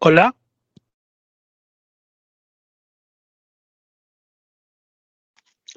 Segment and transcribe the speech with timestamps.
[0.00, 0.32] Hola.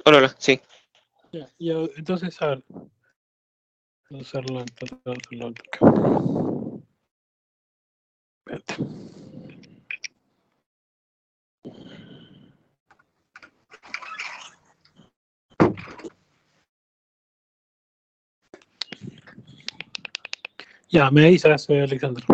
[0.04, 0.60] Hola, hola, sí.
[1.32, 2.64] Ya, ya, entonces, a ver.
[4.10, 6.82] Vamos a hacerlo, entonces, vamos a hacerlo acá.
[8.46, 8.74] Espérate.
[20.90, 22.24] Ya, me avisas, soy Alexandro.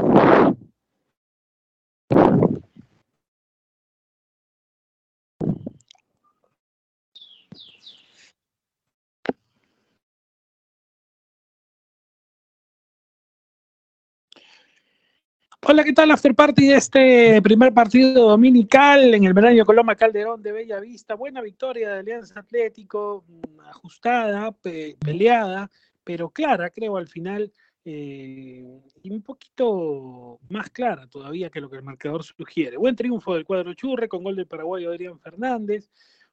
[15.66, 16.10] Hola, ¿qué tal?
[16.10, 21.14] After party de este primer partido dominical en el Meranio Coloma Calderón de Bella Vista.
[21.14, 25.70] Buena victoria de Alianza Atlético, mm, ajustada, pe- peleada,
[26.04, 27.52] pero clara, creo, al final,
[27.84, 28.64] eh,
[29.02, 32.76] y un poquito más clara todavía que lo que el marcador sugiere.
[32.76, 35.90] Buen triunfo del cuadro Churre con gol del paraguayo Adrián Fernández.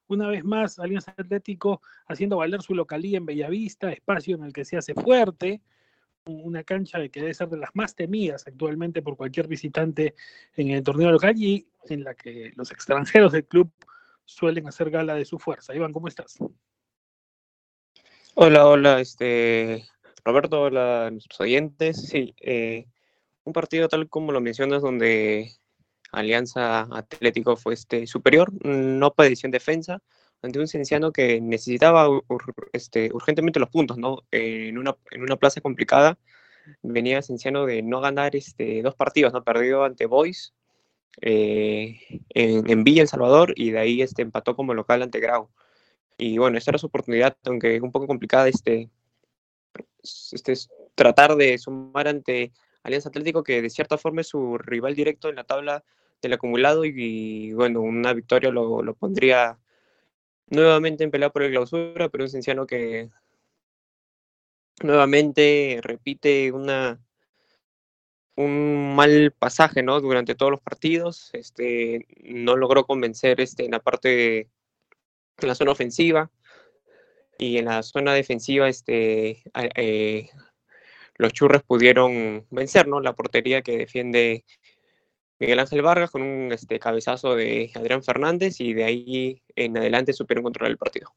[0.08, 4.66] Una vez más, Alianza Atlético haciendo valer su localía en Bellavista, espacio en el que
[4.66, 5.62] se hace fuerte
[6.26, 10.16] una cancha que debe ser de las más temidas actualmente por cualquier visitante
[10.56, 13.72] en el torneo local y en la que los extranjeros del club
[14.26, 15.76] suelen hacer gala de su fuerza.
[15.76, 16.40] Iván, ¿cómo estás?
[18.34, 19.86] Hola, hola, este,
[20.24, 22.08] Roberto, hola a nuestros oyentes.
[22.08, 22.88] Sí, eh,
[23.44, 25.52] un partido tal como lo mencionas donde
[26.12, 30.02] Alianza Atlético fue este, superior, no padeció en defensa,
[30.46, 32.08] ante un Cienciano que necesitaba
[32.74, 34.24] este, urgentemente los puntos, ¿no?
[34.32, 36.18] En una, en una plaza complicada
[36.82, 39.44] venía Cienciano de no ganar este, dos partidos, ¿no?
[39.44, 40.54] Perdido ante Boys
[41.22, 45.50] eh, en, Villa El Salvador y de ahí este, empató como local ante Grau.
[46.18, 48.90] Y bueno, esta era su oportunidad, aunque un poco complicada, este,
[50.32, 54.96] este, es tratar de sumar ante Alianza Atlético, que de cierta forma es su rival
[54.96, 55.84] directo en la tabla
[56.22, 59.60] del acumulado y, y, bueno, una victoria lo, lo pondría
[60.48, 63.10] nuevamente en por el clausura, pero un Cienciano que
[64.82, 67.00] nuevamente repite una,
[68.36, 70.00] un mal pasaje, ¿no?
[70.02, 74.50] Durante todos los partidos, este, no logró convencer este, en la parte,
[75.38, 76.32] en la zona ofensiva
[77.38, 79.44] y en la zona defensiva, este,
[79.76, 80.30] eh,
[81.18, 83.00] los churres pudieron vencer, ¿no?
[83.00, 84.46] La portería que defiende
[85.40, 90.14] Miguel Ángel Vargas con un este, cabezazo de Adrián Fernández y de ahí en adelante
[90.14, 91.14] supieron controlar el partido.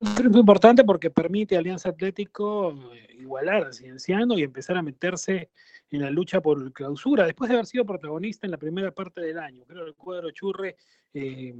[0.00, 4.82] Un triunfo importante porque permite a Alianza Atlético eh, igualar a Cienciano y empezar a
[4.82, 5.50] meterse
[5.90, 9.38] en la lucha por clausura, después de haber sido protagonista en la primera parte del
[9.38, 9.64] año.
[9.66, 10.76] Creo que el cuadro Churre
[11.14, 11.52] eh,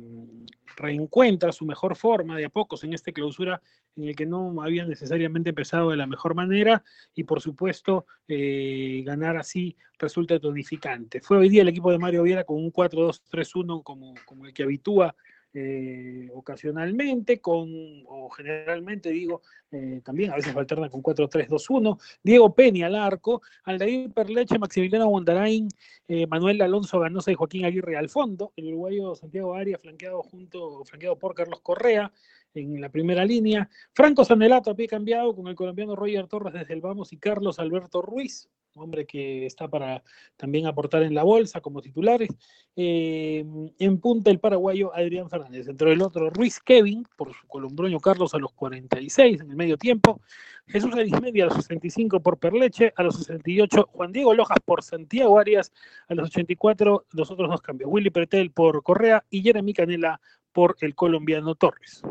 [0.77, 3.61] reencuentra su mejor forma de a pocos en esta clausura
[3.97, 6.85] en el que no había necesariamente empezado de la mejor manera
[7.17, 11.21] y por supuesto eh, ganar así resulta tonificante.
[11.21, 14.63] Fue hoy día el equipo de Mario Viera con un 4-2-3-1 como, como el que
[14.63, 15.17] habitúa
[15.55, 17.69] eh, ocasionalmente, con,
[18.07, 21.99] o generalmente digo, eh, también a veces alterna con 4-3-2-1.
[22.23, 25.69] Diego Peña al arco, Aldair Perleche, Maximiliano Bondarain,
[26.07, 28.53] eh, Manuel Alonso Ganosa y Joaquín Aguirre al fondo.
[28.57, 32.13] El uruguayo Santiago Arias flanqueado junto, flanqueado por Carlos Correa
[32.55, 33.69] en la primera línea.
[33.93, 37.59] Franco Sanelato a pie cambiado con el colombiano Roger Torres desde el Vamos y Carlos
[37.59, 40.03] Alberto Ruiz, hombre que está para
[40.37, 42.31] también aportar en la bolsa como titulares.
[42.77, 43.45] Eh,
[43.79, 45.67] en punta el paraguayo Adrián Fernández.
[45.67, 49.77] Dentro del otro Ruiz Kevin, por su colombroño Carlos a los 46 en el medio
[49.77, 50.21] tiempo.
[50.69, 55.39] Jesús Arismendi a los 65 por Perleche, a los 68 Juan Diego Lojas por Santiago
[55.39, 55.73] Arias,
[56.09, 60.21] a los 84 los otros dos cambios, Willy Pretel por Correa y Jeremy Canela
[60.53, 62.03] por el colombiano Torres.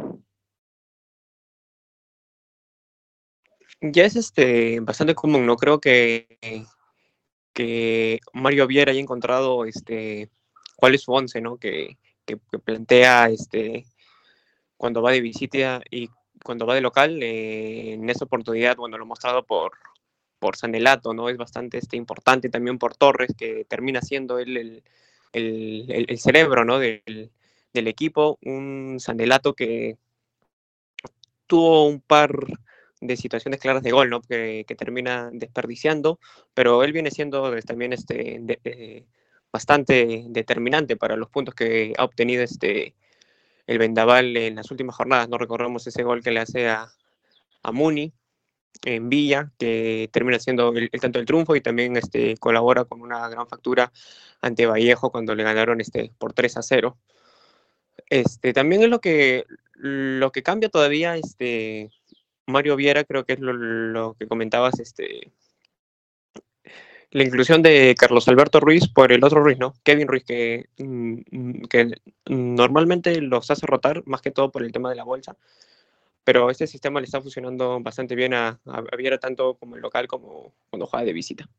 [3.82, 6.40] Ya es este, bastante común, no creo que,
[7.54, 10.32] que Mario Viera haya encontrado este,
[10.76, 11.58] cuál es su once, ¿no?
[11.58, 13.86] Que, que, plantea este,
[14.78, 16.10] cuando va de visita y
[16.44, 19.74] cuando va de local, eh, en esa oportunidad, bueno, lo mostrado por,
[20.40, 21.30] por Sanelato, ¿no?
[21.30, 24.84] Es bastante este, importante también por Torres, que termina siendo él el,
[25.34, 26.80] el, el, el cerebro, ¿no?
[26.80, 27.32] Del,
[27.74, 29.98] del, equipo, un Sanelato que
[31.48, 32.32] tuvo un par
[33.02, 34.22] de situaciones claras de gol, ¿no?
[34.22, 36.20] Que, que termina desperdiciando,
[36.54, 39.06] pero él viene siendo también este, eh,
[39.52, 42.96] bastante determinante para los puntos que ha obtenido este,
[43.68, 45.30] el Vendaval en las últimas jornadas.
[45.30, 46.88] No recordamos ese gol que le hace a,
[47.64, 48.14] a Muni
[48.86, 53.28] en Villa, que termina siendo el, tanto el triunfo y también este, colabora con una
[53.30, 53.92] gran factura
[54.42, 56.98] ante Vallejo cuando le ganaron este, por 3 a 0.
[58.10, 61.90] Este, también es lo que, lo que cambia todavía este,
[62.48, 65.32] Mario Viera, creo que es lo, que comentabas, este,
[67.12, 69.74] la inclusión de Carlos Alberto Ruiz por el otro Ruiz, ¿no?
[69.84, 71.92] Kevin Ruiz, que, mm, que
[72.26, 75.36] normalmente los hace rotar más que todo por el tema de la bolsa,
[76.24, 80.08] pero este sistema le está funcionando bastante bien a, a Viera tanto como el local
[80.08, 81.50] como cuando juega de visita.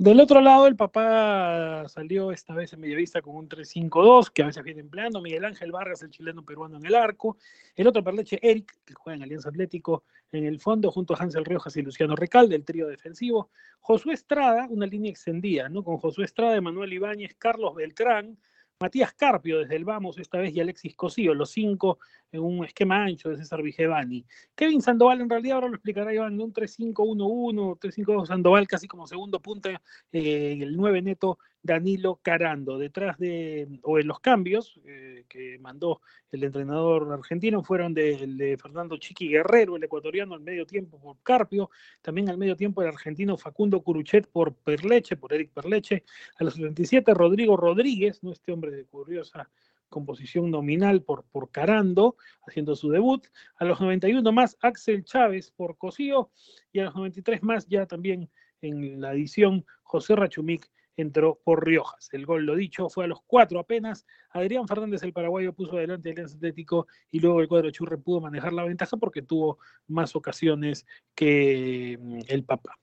[0.00, 4.46] Del otro lado, el papá salió esta vez en Mediavista con un 3-5-2, que a
[4.46, 5.20] veces viene empleando.
[5.20, 7.36] Miguel Ángel Vargas, el chileno peruano en el arco.
[7.76, 11.44] El otro perleche, Eric, que juega en Alianza Atlético en el fondo, junto a Hansel
[11.44, 13.50] Riojas y Luciano Recalde, el trío defensivo.
[13.80, 15.84] Josué Estrada, una línea extendida, ¿no?
[15.84, 18.38] Con Josué Estrada, Emanuel Ibáñez, Carlos Beltrán,
[18.80, 21.98] Matías Carpio desde el Vamos esta vez y Alexis Cosío, los cinco
[22.32, 24.24] en un esquema ancho de César Vigevani.
[24.54, 29.38] Kevin Sandoval en realidad ahora lo explicará Iván, un 3-5-1-1, 3-5 Sandoval casi como segundo
[29.38, 29.82] punta,
[30.12, 32.78] eh, el 9 neto Danilo Carando.
[32.78, 38.96] Detrás de, o en los cambios eh, que mandó el entrenador argentino fueron de, Fernando
[38.96, 41.70] Chiqui Guerrero, el ecuatoriano al medio tiempo por Carpio,
[42.02, 46.04] también al medio tiempo el argentino Facundo Curuchet por Perleche, por Eric Perleche,
[46.38, 48.32] a los 77 Rodrigo Rodríguez, ¿no?
[48.32, 49.50] este hombre de curiosa
[49.90, 52.16] composición nominal por, por Carando,
[52.46, 53.26] haciendo su debut.
[53.56, 56.30] A los 91 más Axel Chávez por Cosío
[56.72, 58.30] y a los 93 más ya también
[58.62, 60.70] en la edición José Rachumic
[61.00, 62.08] entró por Riojas.
[62.12, 64.06] El gol, lo dicho, fue a los cuatro apenas.
[64.30, 68.52] Adrián Fernández, el paraguayo, puso adelante el Atlético y luego el cuadro Churre pudo manejar
[68.52, 69.58] la ventaja porque tuvo
[69.88, 72.76] más ocasiones que mm, el Papa.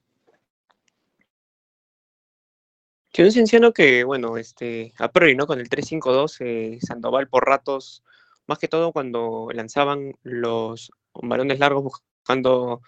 [3.12, 5.48] Que un Cienciano que, bueno, este, a priori, ¿no?
[5.48, 8.04] Con el 3-5-2, eh, Sandoval por ratos,
[8.48, 12.82] más que todo cuando lanzaban los balones largos buscando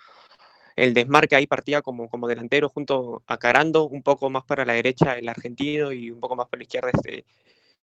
[0.83, 4.73] el desmarque ahí partía como, como delantero junto a Carando, un poco más para la
[4.73, 7.25] derecha el argentino y un poco más para la izquierda este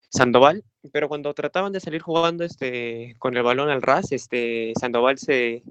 [0.10, 5.20] Sandoval, pero cuando trataban de salir jugando este, con el balón al ras, este, Sandoval
[5.20, 5.64] se,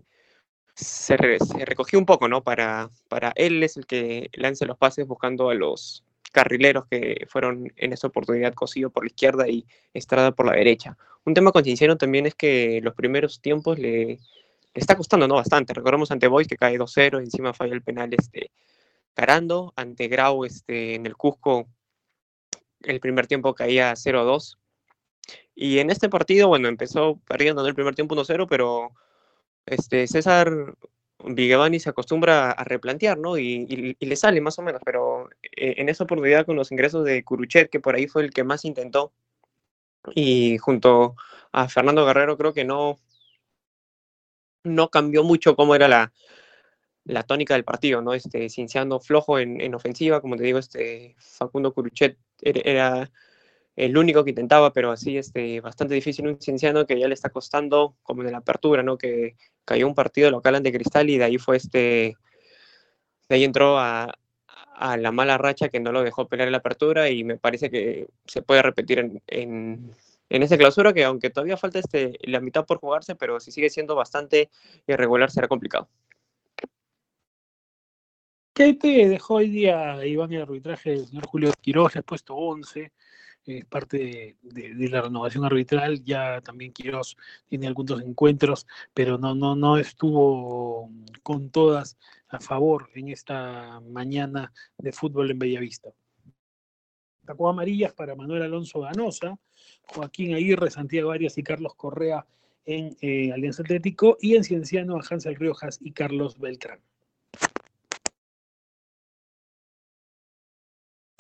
[0.76, 2.44] se, recogió un poco, ¿no?
[2.44, 7.73] Para, para él es el que lance los pases buscando a los carrileros que fueron
[7.76, 10.97] en esa oportunidad cosido por la izquierda y Estrada por la derecha.
[11.25, 11.65] Un tema con
[11.99, 14.20] también es que los primeros tiempos le,
[14.75, 15.35] está costando ¿no?
[15.35, 15.75] bastante.
[15.75, 18.50] Recordemos ante Boys que cae 2-0, encima falla el penal este,
[19.15, 21.69] Carando, ante Grau este, en el Cusco
[22.82, 24.59] el primer tiempo caía 0-2.
[25.55, 28.93] Y en este partido, bueno, empezó perdiendo en el primer tiempo 1-0, pero
[29.67, 30.76] este, César
[31.25, 33.37] Vigevani se acostumbra a replantear, ¿no?
[33.38, 37.25] Y, le sale más o menos, pero eh, en esa oportunidad con los ingresos de
[37.25, 39.12] Curuchet, que por ahí fue el que más intentó,
[40.15, 41.17] y junto
[41.53, 42.99] a Fernando Guerrero creo que no,
[44.69, 46.12] no cambió mucho cómo era la,
[47.05, 48.15] la tónica del partido, ¿no?
[48.15, 53.11] Este, Cinciano flojo en, en, ofensiva, como te digo, este, Facundo Curuchet era,
[53.79, 57.31] el único que intentaba, pero así este, bastante difícil un Cienciano que ya le está
[57.31, 58.99] costando, como de la apertura, ¿no?
[58.99, 62.17] Que cayó un partido local ante Cristal y de ahí fue este,
[63.29, 64.19] de ahí entró a,
[64.75, 67.70] a la mala racha que no lo dejó pelear en la apertura y me parece
[67.70, 69.94] que se puede repetir en, en
[70.28, 73.70] en esa clausura que aunque todavía falta este, la mitad por jugarse, pero si sigue
[73.70, 74.50] siendo bastante
[74.86, 75.88] irregular será complicado.
[78.52, 81.94] ¿Qué te dejó hoy día, Iván, el arbitraje del señor Julio Quiroz?
[81.94, 82.92] Ha puesto 11,
[83.46, 86.02] es parte de, la renovación arbitral.
[86.02, 87.16] Ya también Quiroz
[87.46, 90.91] tiene algunos encuentros, pero no, no, no estuvo
[91.22, 91.96] con todas
[92.29, 95.91] a favor en esta mañana de fútbol en Bellavista.
[97.24, 99.38] Sacó amarillas para Manuel Alonso Ganosa,
[99.88, 102.26] Joaquín Aguirre, Santiago Arias y Carlos Correa
[102.64, 106.80] en eh, Alianza Atlético y en Cienciano a Hansel Riojas y Carlos Beltrán.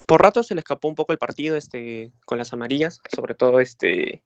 [0.06, 3.60] Por rato se le escapó un poco el partido este, con las amarillas, sobre todo
[3.60, 4.22] este,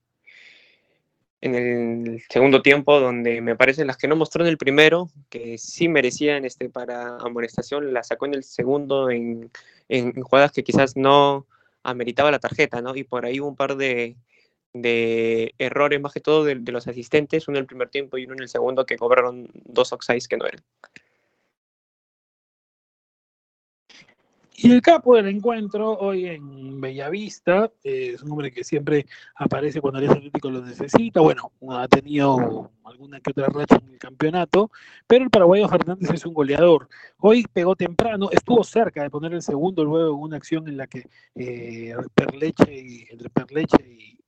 [1.40, 5.58] en el segundo tiempo, donde me parece las que no mostró en el primero, que
[5.58, 9.50] sí merecían este, para amonestación, la sacó en el segundo en,
[9.88, 11.46] en jugadas que quizás no,
[11.82, 12.94] ameritaba la tarjeta, ¿no?
[12.96, 14.16] Y por ahí un par de,
[14.72, 18.34] de errores, más que todo de, los asistentes, uno en el primer tiempo y uno
[18.34, 20.62] en el segundo, que cobraron dos oxides que no eran.
[24.54, 29.80] Y el capo del encuentro hoy en Bellavista, eh, es un hombre que siempre aparece
[29.80, 31.20] cuando el Atlético lo necesita.
[31.20, 34.70] Bueno, ha tenido alguna que otra racha en el campeonato,
[35.08, 36.88] pero el paraguayo Fernández es un goleador.
[37.18, 40.86] Hoy pegó temprano, estuvo cerca de poner el segundo luego en una acción en la
[40.86, 44.22] que eh, Perleche y, entre Perleche y,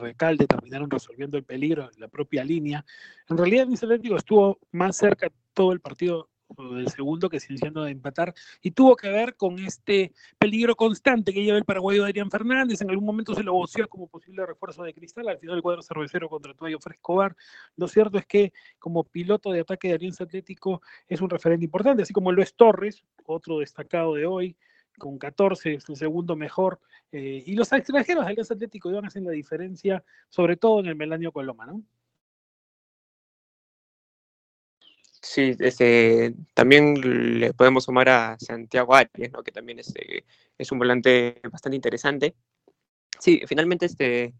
[0.00, 2.84] Recalde terminaron resolviendo el peligro en la propia línea.
[3.28, 7.92] En realidad, el Atlético estuvo más cerca todo el partido el segundo que Cienciano de
[7.92, 12.80] empatar, y tuvo que ver con este peligro constante que lleva el paraguayo Adrián Fernández,
[12.80, 15.82] en algún momento se lo voció como posible refuerzo de Cristal, al final el cuadro
[15.82, 17.36] cervecero contra Tuayo Frescobar,
[17.76, 22.02] lo cierto es que como piloto de ataque de Alianza Atlético es un referente importante,
[22.02, 24.56] así como lo es Torres, otro destacado de hoy,
[24.98, 26.80] con 14, es el segundo mejor,
[27.12, 30.96] eh, y los extranjeros de Alianza Atlético iban haciendo la diferencia, sobre todo en el
[30.96, 31.82] Melanio Coloma, ¿no?
[35.20, 39.42] Sí, este, también le podemos sumar a Santiago Arias, ¿no?
[39.42, 40.24] que también este,
[40.56, 42.34] es un volante bastante interesante.
[43.18, 44.34] Sí, finalmente este,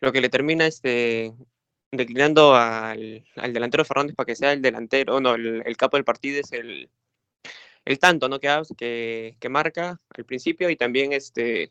[0.00, 1.32] lo que le termina este,
[1.92, 6.52] declinando al, delantero Fernández para que sea el delantero, no, el, capo del partido es
[6.52, 6.90] el,
[7.88, 8.38] el tanto ¿no?
[8.38, 11.70] que, que, marca al principio y también este,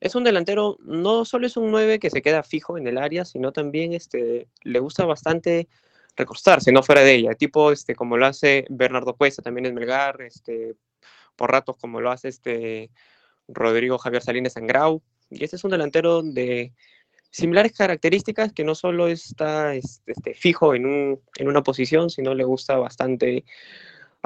[0.00, 3.24] es un delantero, no solo es un 9 que se queda fijo en el área,
[3.24, 5.68] sino también este, le gusta bastante
[6.16, 10.20] recostarse, no fuera de ella, tipo este, como lo hace Bernardo Cuesta también en Melgar,
[10.22, 10.74] este,
[11.36, 12.90] por ratos como lo hace este
[13.46, 15.00] Rodrigo Javier Salinas Grau,
[15.30, 16.72] y este es un delantero de
[17.30, 22.42] similares características que no solo está este, fijo en, un, en, una posición, sino le
[22.42, 23.44] gusta bastante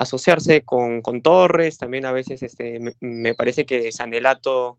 [0.00, 4.78] asociarse con, con Torres, también a veces este, me, parece que Sanelato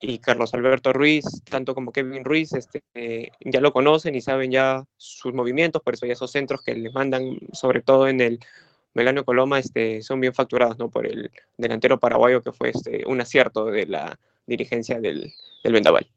[0.00, 4.84] y Carlos Alberto Ruiz, tanto como Kevin Ruiz, este, ya lo conocen y saben ya
[4.96, 8.40] sus movimientos, por eso ya esos centros que les mandan, sobre todo en el
[8.94, 10.90] Melanio Coloma, este, son bien facturados ¿no?
[10.90, 15.32] por el delantero paraguayo que fue este, un acierto de la dirigencia del,
[15.62, 16.08] del Vendaval.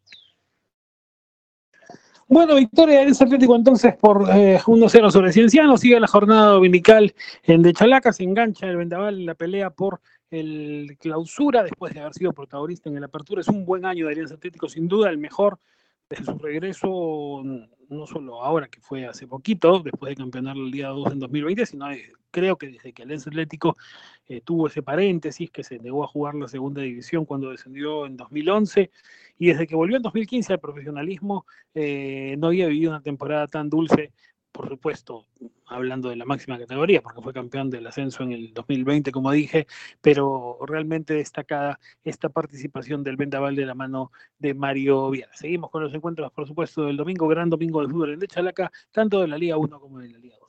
[2.27, 5.77] Bueno, victoria del Atlético entonces por eh, 1-0 sobre Cienciano.
[5.77, 7.13] Sigue la jornada dominical
[7.43, 8.11] en De Chalaca.
[8.11, 10.01] Se engancha el Vendaval en la pelea por
[10.31, 13.41] el clausura después de haber sido protagonista en el apertura.
[13.41, 15.59] Es un buen año de Alianza Atlético, sin duda el mejor
[16.09, 17.41] desde su regreso,
[17.89, 21.65] no solo ahora que fue hace poquito, después de campeonar el día 2 en 2020,
[21.65, 21.87] sino
[22.31, 23.77] creo que desde que Alianza Atlético
[24.27, 28.17] eh, tuvo ese paréntesis, que se negó a jugar la segunda división cuando descendió en
[28.17, 28.91] 2011,
[29.39, 33.69] y desde que volvió en 2015 al profesionalismo, eh, no había vivido una temporada tan
[33.69, 34.11] dulce
[34.55, 35.25] por supuesto,
[35.65, 39.67] hablando de la máxima categoría, porque fue campeón del ascenso en el 2020, como dije,
[40.01, 45.33] pero realmente destacada esta participación del Vendaval de la mano de Mario Viera.
[45.33, 49.19] Seguimos con los encuentros, por supuesto, del domingo, gran domingo de fútbol en Chalaca, tanto
[49.19, 50.44] de la Liga 1 como de la Liga 2.